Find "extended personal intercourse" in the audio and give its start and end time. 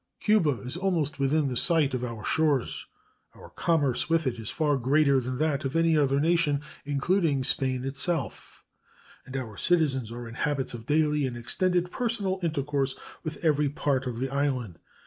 11.37-12.95